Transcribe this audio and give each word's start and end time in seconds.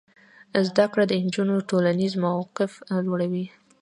زده 0.67 0.85
کړه 0.91 1.03
د 1.07 1.13
نجونو 1.25 1.55
ټولنیز 1.69 2.13
موقف 2.23 2.71
لوړوي. 3.05 3.45